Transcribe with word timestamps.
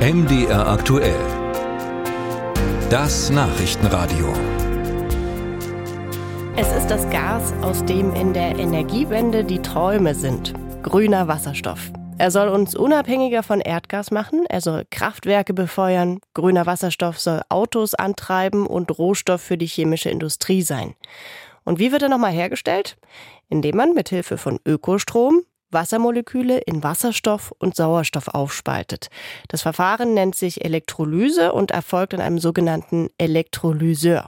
MDR 0.00 0.66
aktuell. 0.66 1.20
Das 2.88 3.28
Nachrichtenradio. 3.28 4.32
Es 6.56 6.72
ist 6.72 6.86
das 6.86 7.10
Gas, 7.10 7.52
aus 7.60 7.84
dem 7.84 8.14
in 8.14 8.32
der 8.32 8.58
Energiewende 8.58 9.44
die 9.44 9.60
Träume 9.60 10.14
sind. 10.14 10.54
Grüner 10.82 11.28
Wasserstoff. 11.28 11.92
Er 12.16 12.30
soll 12.30 12.48
uns 12.48 12.74
unabhängiger 12.74 13.42
von 13.42 13.60
Erdgas 13.60 14.10
machen, 14.10 14.46
er 14.48 14.62
soll 14.62 14.86
Kraftwerke 14.90 15.52
befeuern, 15.52 16.20
grüner 16.32 16.64
Wasserstoff 16.64 17.20
soll 17.20 17.42
Autos 17.50 17.92
antreiben 17.92 18.66
und 18.66 18.96
Rohstoff 18.98 19.42
für 19.42 19.58
die 19.58 19.66
chemische 19.66 20.08
Industrie 20.08 20.62
sein. 20.62 20.94
Und 21.64 21.78
wie 21.78 21.92
wird 21.92 22.00
er 22.00 22.08
nochmal 22.08 22.32
hergestellt? 22.32 22.96
Indem 23.50 23.76
man 23.76 23.92
mit 23.92 24.08
Hilfe 24.08 24.38
von 24.38 24.60
Ökostrom 24.64 25.42
Wassermoleküle 25.70 26.58
in 26.58 26.82
Wasserstoff 26.82 27.52
und 27.58 27.76
Sauerstoff 27.76 28.28
aufspaltet. 28.28 29.08
Das 29.48 29.62
Verfahren 29.62 30.14
nennt 30.14 30.34
sich 30.34 30.64
Elektrolyse 30.64 31.52
und 31.52 31.70
erfolgt 31.70 32.12
in 32.12 32.20
einem 32.20 32.38
sogenannten 32.38 33.08
Elektrolyseur. 33.18 34.26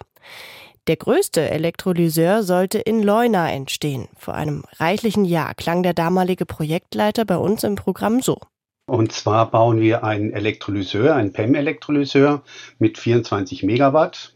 Der 0.88 0.96
größte 0.96 1.48
Elektrolyseur 1.48 2.42
sollte 2.42 2.78
in 2.78 3.02
Leuna 3.02 3.52
entstehen. 3.52 4.08
Vor 4.16 4.34
einem 4.34 4.64
reichlichen 4.78 5.24
Jahr 5.24 5.54
klang 5.54 5.84
der 5.84 5.94
damalige 5.94 6.44
Projektleiter 6.44 7.24
bei 7.24 7.36
uns 7.36 7.62
im 7.62 7.76
Programm 7.76 8.20
so. 8.20 8.38
Und 8.86 9.12
zwar 9.12 9.50
bauen 9.50 9.80
wir 9.80 10.02
einen 10.02 10.32
Elektrolyseur, 10.32 11.14
einen 11.14 11.32
PEM-Elektrolyseur 11.32 12.42
mit 12.80 12.98
24 12.98 13.62
Megawatt. 13.62 14.34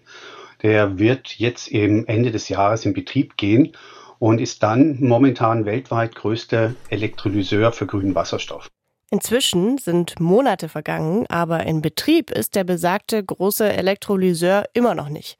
Der 0.63 1.01
wird 1.01 1.35
jetzt 1.39 1.67
im 1.69 2.07
Ende 2.07 2.31
des 2.31 2.49
Jahres 2.49 2.87
in 2.87 2.95
Betrieb 2.95 3.37
gehen 3.37 3.77
und 4.19 4.41
ist 4.41 4.63
dann 4.63 4.99
momentan 5.01 5.65
weltweit 5.65 6.15
größter 6.15 6.75
Elektrolyseur 6.89 7.73
für 7.73 7.87
grünen 7.87 8.15
Wasserstoff. 8.15 8.69
Inzwischen 9.11 9.79
sind 9.79 10.19
Monate 10.19 10.69
vergangen, 10.69 11.27
aber 11.29 11.65
in 11.65 11.81
Betrieb 11.81 12.31
ist 12.33 12.57
der 12.57 12.65
besagte 12.65 13.23
große 13.23 13.73
Elektrolyseur 13.73 14.65
immer 14.73 14.95
noch 14.95 15.09
nicht. 15.09 15.39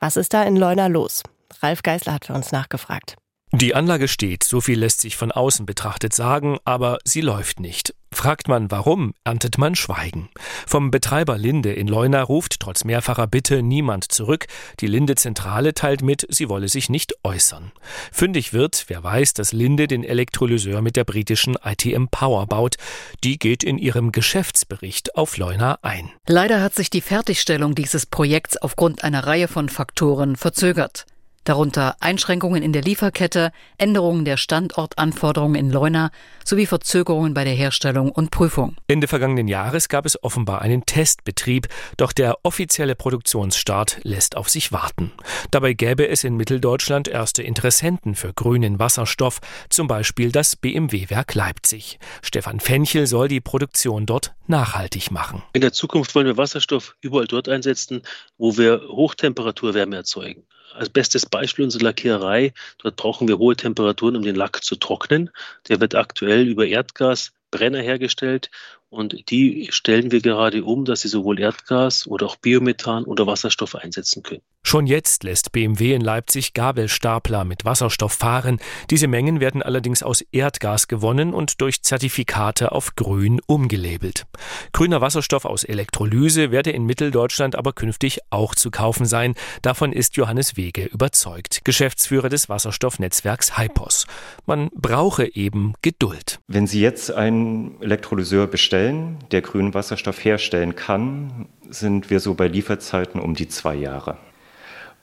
Was 0.00 0.16
ist 0.18 0.34
da 0.34 0.42
in 0.42 0.56
Leuna 0.56 0.86
los? 0.88 1.22
Ralf 1.62 1.82
Geißler 1.82 2.12
hat 2.12 2.26
für 2.26 2.34
uns 2.34 2.52
nachgefragt. 2.52 3.16
Die 3.52 3.74
Anlage 3.74 4.08
steht, 4.08 4.42
so 4.42 4.60
viel 4.60 4.78
lässt 4.78 5.00
sich 5.00 5.16
von 5.16 5.30
außen 5.32 5.66
betrachtet 5.66 6.12
sagen, 6.12 6.58
aber 6.64 6.98
sie 7.04 7.20
läuft 7.20 7.58
nicht. 7.60 7.94
Fragt 8.12 8.48
man 8.48 8.70
warum, 8.70 9.14
erntet 9.24 9.56
man 9.56 9.74
Schweigen. 9.74 10.28
Vom 10.66 10.90
Betreiber 10.90 11.38
Linde 11.38 11.72
in 11.72 11.86
Leuna 11.86 12.22
ruft 12.22 12.60
trotz 12.60 12.84
mehrfacher 12.84 13.26
Bitte 13.26 13.62
niemand 13.62 14.10
zurück. 14.12 14.46
Die 14.80 14.88
Linde-Zentrale 14.88 15.74
teilt 15.74 16.02
mit, 16.02 16.26
sie 16.28 16.48
wolle 16.48 16.68
sich 16.68 16.88
nicht 16.88 17.14
äußern. 17.22 17.72
Fündig 18.10 18.52
wird, 18.52 18.86
wer 18.88 19.04
weiß, 19.04 19.32
dass 19.34 19.52
Linde 19.52 19.86
den 19.86 20.02
Elektrolyseur 20.02 20.82
mit 20.82 20.96
der 20.96 21.04
britischen 21.04 21.56
ITM 21.64 22.08
Power 22.10 22.46
baut. 22.46 22.76
Die 23.22 23.38
geht 23.38 23.62
in 23.62 23.78
ihrem 23.78 24.12
Geschäftsbericht 24.12 25.14
auf 25.14 25.36
Leuna 25.36 25.78
ein. 25.82 26.10
Leider 26.26 26.60
hat 26.60 26.74
sich 26.74 26.90
die 26.90 27.00
Fertigstellung 27.00 27.74
dieses 27.74 28.06
Projekts 28.06 28.56
aufgrund 28.56 29.04
einer 29.04 29.26
Reihe 29.26 29.48
von 29.48 29.68
Faktoren 29.68 30.36
verzögert 30.36 31.06
darunter 31.48 31.96
Einschränkungen 32.00 32.62
in 32.62 32.72
der 32.72 32.82
Lieferkette, 32.82 33.52
Änderungen 33.78 34.24
der 34.24 34.36
Standortanforderungen 34.36 35.54
in 35.54 35.70
Leuna 35.70 36.10
sowie 36.44 36.66
Verzögerungen 36.66 37.34
bei 37.34 37.44
der 37.44 37.54
Herstellung 37.54 38.10
und 38.10 38.30
Prüfung. 38.30 38.76
Ende 38.88 39.06
vergangenen 39.06 39.48
Jahres 39.48 39.88
gab 39.88 40.06
es 40.06 40.22
offenbar 40.22 40.62
einen 40.62 40.84
Testbetrieb, 40.84 41.68
doch 41.96 42.12
der 42.12 42.38
offizielle 42.42 42.94
Produktionsstart 42.94 44.00
lässt 44.02 44.36
auf 44.36 44.48
sich 44.48 44.72
warten. 44.72 45.12
Dabei 45.50 45.72
gäbe 45.72 46.08
es 46.08 46.24
in 46.24 46.36
Mitteldeutschland 46.36 47.08
erste 47.08 47.42
Interessenten 47.42 48.14
für 48.14 48.32
grünen 48.32 48.78
Wasserstoff, 48.78 49.40
zum 49.70 49.86
Beispiel 49.86 50.32
das 50.32 50.56
BMW-Werk 50.56 51.34
Leipzig. 51.34 51.98
Stefan 52.22 52.60
Fenchel 52.60 53.06
soll 53.06 53.28
die 53.28 53.40
Produktion 53.40 54.06
dort 54.06 54.34
nachhaltig 54.46 55.10
machen. 55.10 55.42
In 55.52 55.60
der 55.60 55.72
Zukunft 55.72 56.14
wollen 56.14 56.26
wir 56.26 56.36
Wasserstoff 56.36 56.96
überall 57.00 57.26
dort 57.26 57.48
einsetzen, 57.48 58.02
wo 58.38 58.56
wir 58.56 58.82
Hochtemperaturwärme 58.88 59.96
erzeugen. 59.96 60.44
Als 60.76 60.90
bestes 60.90 61.26
Beispiel 61.26 61.64
unsere 61.64 61.84
Lackiererei. 61.84 62.52
Dort 62.78 62.96
brauchen 62.96 63.28
wir 63.28 63.38
hohe 63.38 63.56
Temperaturen, 63.56 64.16
um 64.16 64.22
den 64.22 64.36
Lack 64.36 64.62
zu 64.62 64.76
trocknen. 64.76 65.30
Der 65.68 65.80
wird 65.80 65.94
aktuell 65.94 66.46
über 66.46 66.66
Erdgasbrenner 66.66 67.80
hergestellt 67.80 68.50
und 68.88 69.30
die 69.30 69.68
stellen 69.70 70.10
wir 70.12 70.20
gerade 70.20 70.64
um, 70.64 70.84
dass 70.84 71.00
sie 71.02 71.08
sowohl 71.08 71.40
Erdgas 71.40 72.06
oder 72.06 72.26
auch 72.26 72.36
Biomethan 72.36 73.04
oder 73.04 73.26
Wasserstoff 73.26 73.74
einsetzen 73.74 74.22
können. 74.22 74.42
Schon 74.62 74.86
jetzt 74.86 75.22
lässt 75.22 75.52
BMW 75.52 75.94
in 75.94 76.00
Leipzig 76.00 76.52
Gabelstapler 76.52 77.44
mit 77.44 77.64
Wasserstoff 77.64 78.12
fahren. 78.12 78.58
Diese 78.90 79.06
Mengen 79.06 79.38
werden 79.38 79.62
allerdings 79.62 80.02
aus 80.02 80.22
Erdgas 80.32 80.88
gewonnen 80.88 81.34
und 81.34 81.60
durch 81.60 81.82
Zertifikate 81.82 82.72
auf 82.72 82.96
grün 82.96 83.40
umgelabelt. 83.46 84.24
Grüner 84.72 85.00
Wasserstoff 85.00 85.44
aus 85.44 85.62
Elektrolyse 85.62 86.50
werde 86.50 86.72
in 86.72 86.84
Mitteldeutschland 86.84 87.54
aber 87.54 87.72
künftig 87.72 88.18
auch 88.30 88.56
zu 88.56 88.72
kaufen 88.72 89.06
sein. 89.06 89.34
Davon 89.62 89.92
ist 89.92 90.16
Johannes 90.16 90.56
Wege 90.56 90.86
überzeugt, 90.86 91.64
Geschäftsführer 91.64 92.28
des 92.28 92.48
Wasserstoffnetzwerks 92.48 93.56
Hypos. 93.56 94.06
Man 94.46 94.70
brauche 94.74 95.32
eben 95.32 95.74
Geduld. 95.80 96.40
Wenn 96.48 96.66
Sie 96.66 96.80
jetzt 96.80 97.12
einen 97.12 97.80
Elektrolyseur 97.82 98.48
bestellen, 98.48 98.75
bestellen, 98.76 99.16
der 99.30 99.40
grünen 99.40 99.72
Wasserstoff 99.72 100.22
herstellen 100.22 100.76
kann, 100.76 101.46
sind 101.70 102.10
wir 102.10 102.20
so 102.20 102.34
bei 102.34 102.46
Lieferzeiten 102.46 103.20
um 103.20 103.34
die 103.34 103.48
zwei 103.48 103.74
Jahre. 103.74 104.18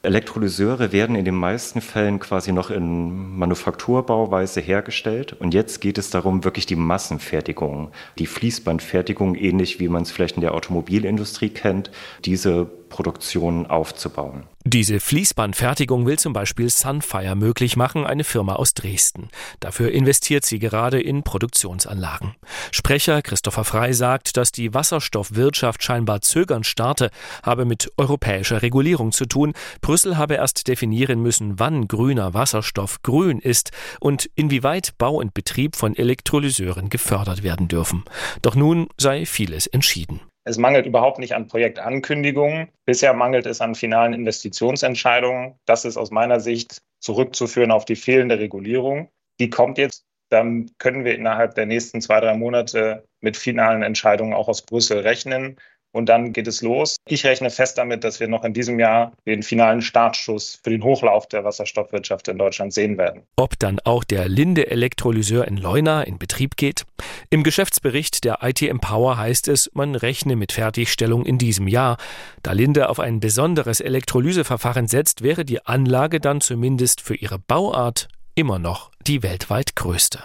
Elektrolyseure 0.03 0.91
werden 0.91 1.15
in 1.15 1.25
den 1.25 1.33
meisten 1.33 1.81
Fällen 1.81 2.19
quasi 2.19 2.51
noch 2.51 2.69
in 2.69 3.35
Manufakturbauweise 3.37 4.59
hergestellt. 4.59 5.33
Und 5.33 5.55
jetzt 5.55 5.81
geht 5.81 5.97
es 5.97 6.11
darum, 6.11 6.43
wirklich 6.43 6.65
die 6.65 6.75
Massenfertigung, 6.75 7.91
die 8.19 8.27
Fließbandfertigung, 8.27 9.33
ähnlich 9.35 9.79
wie 9.79 9.87
man 9.87 10.03
es 10.03 10.11
vielleicht 10.11 10.35
in 10.35 10.41
der 10.41 10.53
Automobilindustrie 10.53 11.49
kennt, 11.49 11.89
diese 12.25 12.67
Produktion 12.93 13.65
aufzubauen. 13.65 14.43
Diese 14.65 14.99
Fließbandfertigung 14.99 16.05
will 16.05 16.19
zum 16.19 16.31
Beispiel 16.31 16.69
Sunfire 16.69 17.35
möglich 17.35 17.75
machen, 17.75 18.05
eine 18.05 18.23
Firma 18.23 18.53
aus 18.53 18.75
Dresden. 18.75 19.29
Dafür 19.59 19.91
investiert 19.91 20.45
sie 20.45 20.59
gerade 20.59 21.01
in 21.01 21.23
Produktionsanlagen. 21.23 22.35
Sprecher 22.71 23.23
Christopher 23.23 23.63
Frei 23.65 23.91
sagt, 23.91 24.37
dass 24.37 24.51
die 24.51 24.73
Wasserstoffwirtschaft 24.73 25.83
scheinbar 25.83 26.21
zögernd 26.21 26.67
starte, 26.67 27.09
habe 27.41 27.65
mit 27.65 27.91
europäischer 27.97 28.61
Regulierung 28.61 29.11
zu 29.11 29.25
tun. 29.25 29.53
Brüssel 29.81 30.17
habe 30.17 30.35
erst 30.35 30.67
definieren 30.67 31.19
müssen, 31.21 31.59
wann 31.59 31.87
grüner 31.87 32.35
Wasserstoff 32.35 33.01
grün 33.01 33.39
ist 33.39 33.71
und 33.99 34.29
inwieweit 34.35 34.97
Bau 34.97 35.15
und 35.15 35.33
Betrieb 35.33 35.75
von 35.75 35.95
Elektrolyseuren 35.95 36.89
gefördert 36.89 37.41
werden 37.41 37.67
dürfen. 37.67 38.05
Doch 38.43 38.55
nun 38.55 38.87
sei 38.97 39.25
vieles 39.25 39.67
entschieden. 39.67 40.21
Es 40.45 40.57
mangelt 40.57 40.85
überhaupt 40.85 41.19
nicht 41.19 41.33
an 41.33 41.47
Projektankündigungen. 41.47 42.69
Bisher 42.85 43.13
mangelt 43.13 43.45
es 43.45 43.61
an 43.61 43.75
finalen 43.75 44.13
Investitionsentscheidungen. 44.13 45.59
Das 45.65 45.85
ist 45.85 45.97
aus 45.97 46.11
meiner 46.11 46.39
Sicht 46.39 46.81
zurückzuführen 46.99 47.71
auf 47.71 47.85
die 47.85 47.95
fehlende 47.95 48.39
Regulierung. 48.39 49.09
Die 49.39 49.49
kommt 49.49 49.77
jetzt. 49.77 50.05
Dann 50.29 50.71
können 50.79 51.05
wir 51.05 51.15
innerhalb 51.15 51.53
der 51.53 51.67
nächsten 51.67 52.01
zwei, 52.01 52.19
drei 52.19 52.35
Monate 52.35 53.05
mit 53.21 53.37
finalen 53.37 53.83
Entscheidungen 53.83 54.33
auch 54.33 54.47
aus 54.47 54.63
Brüssel 54.63 54.99
rechnen 54.99 55.57
und 55.93 56.09
dann 56.09 56.33
geht 56.33 56.47
es 56.47 56.61
los. 56.61 56.97
Ich 57.07 57.25
rechne 57.25 57.49
fest 57.49 57.77
damit, 57.77 58.03
dass 58.03 58.19
wir 58.19 58.27
noch 58.27 58.43
in 58.43 58.53
diesem 58.53 58.79
Jahr 58.79 59.13
den 59.25 59.43
finalen 59.43 59.81
Startschuss 59.81 60.59
für 60.61 60.71
den 60.71 60.83
Hochlauf 60.83 61.27
der 61.27 61.45
Wasserstoffwirtschaft 61.45 62.27
in 62.27 62.37
Deutschland 62.37 62.73
sehen 62.73 62.97
werden. 62.97 63.21
Ob 63.37 63.57
dann 63.59 63.79
auch 63.83 64.03
der 64.03 64.27
Linde 64.27 64.69
Elektrolyseur 64.69 65.47
in 65.47 65.57
Leuna 65.57 66.03
in 66.03 66.17
Betrieb 66.17 66.57
geht? 66.57 66.83
Im 67.29 67.43
Geschäftsbericht 67.43 68.23
der 68.25 68.39
IT 68.41 68.61
Empower 68.61 69.17
heißt 69.17 69.47
es, 69.47 69.71
man 69.73 69.95
rechne 69.95 70.35
mit 70.35 70.51
Fertigstellung 70.51 71.25
in 71.25 71.37
diesem 71.37 71.67
Jahr. 71.67 71.97
Da 72.41 72.51
Linde 72.51 72.89
auf 72.89 72.99
ein 72.99 73.19
besonderes 73.19 73.79
Elektrolyseverfahren 73.79 74.87
setzt, 74.87 75.23
wäre 75.23 75.45
die 75.45 75.65
Anlage 75.65 76.19
dann 76.19 76.41
zumindest 76.41 77.01
für 77.01 77.15
ihre 77.15 77.39
Bauart 77.39 78.07
immer 78.35 78.57
noch 78.57 78.91
die 79.05 79.21
weltweit 79.21 79.75
größte. 79.75 80.23